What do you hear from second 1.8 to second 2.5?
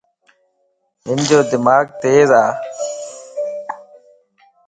تيز ا